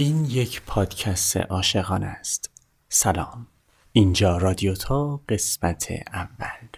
[0.00, 2.50] این یک پادکست عاشقانه است.
[2.88, 3.46] سلام.
[3.92, 6.68] اینجا رادیو تا قسمت اول.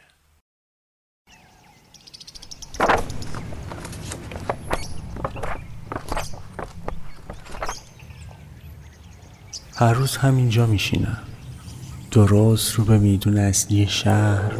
[9.76, 11.22] هر روز همینجا میشینم.
[12.10, 14.52] درست رو به میدون اصلی شهر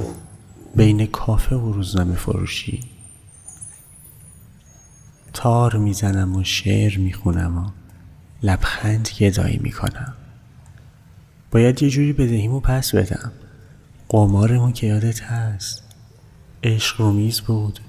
[0.74, 2.80] بین کافه و روزنامه فروشی.
[5.32, 7.81] تار می‌زنم و شعر می‌خونم و
[8.42, 10.14] لبخند گدایی می‌کنم.
[11.50, 13.32] باید یه جوری بدهیمو پس بدم.
[14.08, 15.82] قمارمون که یادت هست.
[16.62, 17.80] عشق رومیز بود.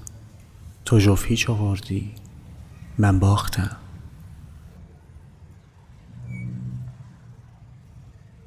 [0.84, 2.12] تو جفیچ آوردی
[2.98, 3.76] من باختم.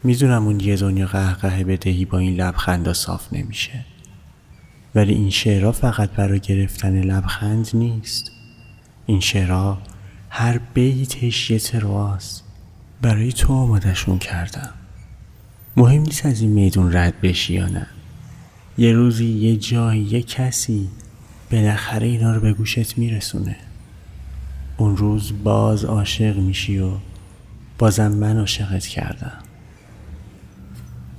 [0.04, 3.86] می‌دونم اون یه دنیا قهقه بدهی با این لبخندا صاف نمیشه.
[4.96, 8.32] ولی این شعرها فقط برای گرفتن لبخند نیست.
[9.06, 9.82] این شعرها
[10.40, 12.44] هر بیتش یه ترواست
[13.02, 14.70] برای تو آمادشون کردم.
[15.78, 17.88] مهم نیست از این میدون رد بشی یا نه.
[18.78, 20.90] یه روزی یه جایی یه کسی
[21.52, 23.56] بالاخره اینا رو به گوشت میرسونه.
[24.78, 26.92] اون روز باز عاشق میشی و
[27.78, 29.40] بازم من عاشقت کردم.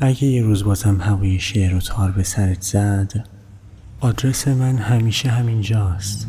[0.01, 3.25] اگه یه روز بازم هوای شعر و تار به سرت زد
[4.01, 6.27] آدرس من همیشه همینجاست.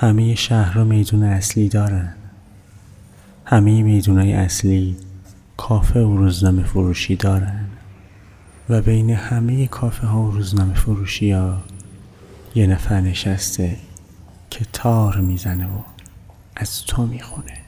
[0.00, 2.14] همه شهر و میدون اصلی دارن.
[3.44, 4.96] همه میدونای اصلی
[5.56, 7.64] کافه و روزنامه فروشی دارن.
[8.68, 11.62] و بین همه کافه ها و روزنامه فروشی ها
[12.54, 13.76] یه نفر نشسته
[14.50, 15.78] که تار می‌زنه و
[16.56, 17.58] از تو می‌خونه.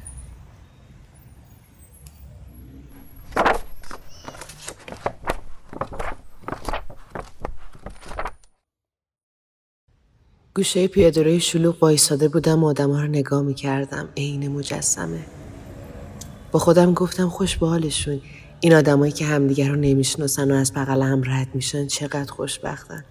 [10.61, 14.09] گوشه پیادهروی شلوغ وایساده بودم و آدمها رو نگاه می‌کردم.
[14.17, 15.21] عین مجسمه.
[16.53, 18.21] با خودم گفتم خوش به حالشون.
[18.61, 23.05] این آدمایی که همدیگر رو نمی‌شناسن و از بغل هم رد میشن چقدر خوشبختن.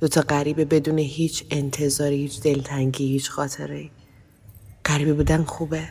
[0.00, 3.90] دوتا غریبه بدون هیچ انتظاری هیچ دلتنگی هیچ خاطره.
[4.84, 5.82] غریبه بودن خوبه.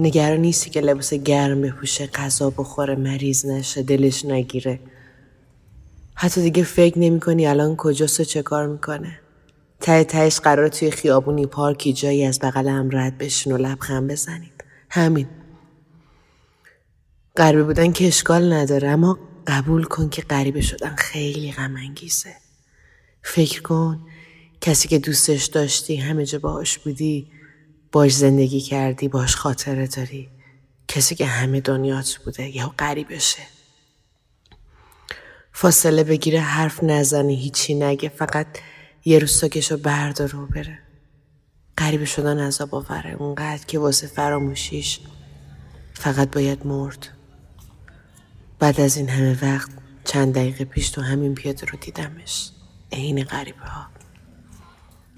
[0.00, 4.80] نگران نیستی که لباس گرم بپوشه غذا بخوره مریض نشه دلش نگیره.
[6.14, 9.18] حتی دیگه فکر نمی کنی الان کجاست و چه کار می‌کنه.
[9.80, 14.64] ته تهش قرار توی خیابونی پارکی جایی از بغل هم رد بشین و لبخند بزنید.
[14.90, 15.28] همین.
[17.36, 22.34] غریبه بودن که اشکال نداره اما قبول کن که غریبه شدن خیلی غم انگیزه
[23.22, 24.06] فکر کن
[24.60, 27.30] کسی که دوستش داشتی همه جا باهاش بودی
[27.92, 30.28] باش زندگی کردی باش خاطره داری.
[30.88, 33.42] کسی که همه دنیات بوده یا غریبشه.
[35.52, 38.46] فاصله بگیره حرف نزنی هیچی نگه فقط
[39.08, 40.78] یه روز ساکشو برداره و بره.
[41.78, 45.00] غریبه شدن عذاب آوره اونقدر که واسه فراموشیش
[45.94, 47.08] فقط باید مرد.
[48.58, 49.70] بعد از این همه وقت
[50.04, 52.50] چند دقیقه پیش تو همین پیاده رو دیدمش.
[52.92, 53.86] عین غریبه ها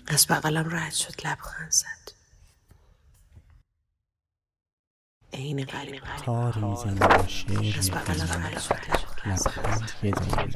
[0.06, 2.12] از بغلم رد شد لبخند زد.
[5.32, 6.06] عین غریبه
[7.26, 8.74] شعر از بغلم رد شد
[9.26, 10.52] لبخند گدایی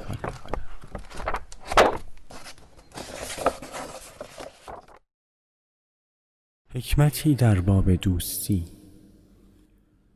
[6.74, 8.64] حکمتی در باب دوستی.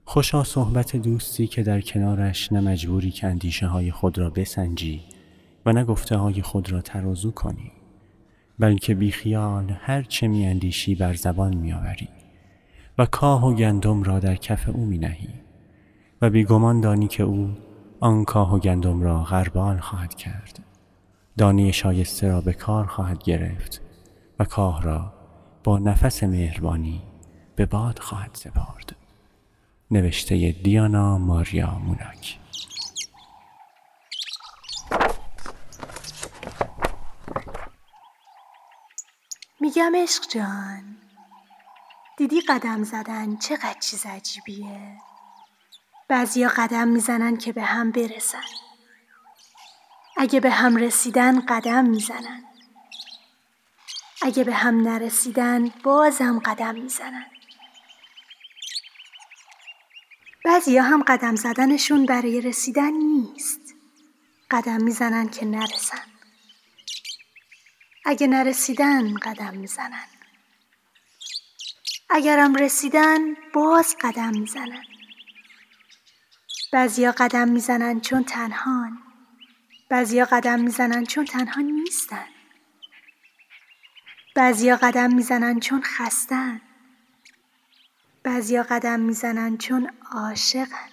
[0.04, 5.02] خوشا صحبت دوستی که در کنارش نه مجبوری که اندیشه های خود را بسنجی
[5.66, 7.72] و نه گفته های خود را ترازو کنی
[8.58, 12.08] بلکه بیخیال هر چه می اندیشی بر زبان می آوری
[12.98, 15.28] و کاه و گندم را در کف او می نهی
[16.22, 17.50] و بیگمان دانی که او
[18.00, 20.62] آن کاه و گندم را غربال خواهد کرد.
[21.38, 23.82] دانه شایسته را به کار خواهد گرفت
[24.38, 25.15] و کاه را
[25.66, 27.02] با نفس مهربانی
[27.56, 28.96] به باد خواهد سپارد
[29.90, 32.38] نوشته دیانا ماریا موناک.
[39.60, 40.96] میگم عشق جان
[42.18, 44.96] دیدی قدم زدن چقدر چیز عجیبیه؟
[46.08, 48.38] بعضیا قدم می‌زنن که به هم برسن.
[50.16, 52.55] اگه به هم رسیدن قدم می‌زنن.
[54.22, 57.26] اگه به هم نرسیدن بازم قدم می‌زنن.
[60.44, 63.74] بعضیا هم قدم زدنشون برای رسیدن نیست.
[64.50, 66.06] قدم می‌زنن که نرسن.
[68.04, 70.06] اگه نرسیدن قدم می‌زنن.
[72.10, 73.18] اگرم رسیدن
[73.54, 74.84] باز قدم می‌زنن.
[76.72, 78.98] بعضیا قدم می‌زنن چون تنهان.
[79.90, 82.26] بعضیا قدم می‌زنن چون تنها نیستن.
[84.36, 86.60] بعضیا قدم می‌زنن چون خستن.
[88.22, 90.88] بعضیا قدم می‌زنن چون عاشقن.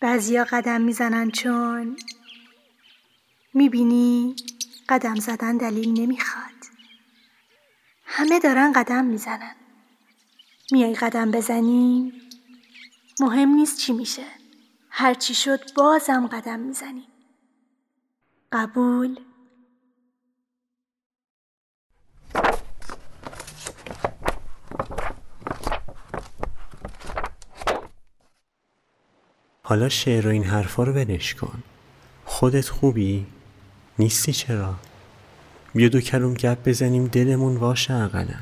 [0.00, 1.96] بعضیا قدم می‌زنن چون
[3.54, 4.36] می‌بینی
[4.88, 6.64] قدم زدن دلیل نمی‌خواد.
[8.04, 9.56] همه دارن قدم می‌زنن.
[10.72, 12.12] میای قدم بزنی
[13.20, 14.26] مهم نیست چی میشه.
[14.90, 17.08] هرچی شد بازم قدم می‌زنی.
[18.52, 19.20] قبول؟
[29.68, 31.62] حالا شعر و این حرفا رو ولش کن.
[32.24, 33.26] خودت خوبی؟
[33.98, 34.74] نیستی چرا؟
[35.74, 38.34] بیا دو کلوم گپ بزنیم دلمون واشه اقلا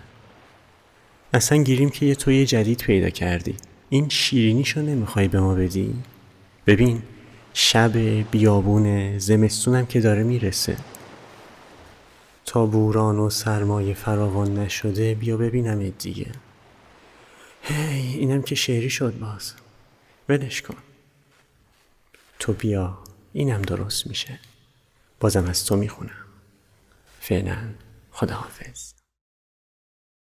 [1.32, 3.56] اصلا گیریم که یه توی جدید پیدا کردی.
[3.88, 5.94] این شیرینیشو نمی‌خوای به ما بدی؟
[6.66, 7.02] ببین
[7.54, 7.92] شب
[8.30, 10.76] بیابونه زمستونم که داره می‌رسه.
[12.46, 16.32] تا بوران و سرمایه فراوان نشده بیا ببینم دیگه.
[17.62, 19.54] هی اینم که شعری شد باز.
[20.28, 20.76] ولش کن.
[22.38, 22.98] تو بیا.
[23.32, 24.38] اینم درست میشه.
[25.20, 26.25] بازم از تو می‌خونم.
[27.20, 27.75] فعلا
[28.12, 29.03] خداحافظ.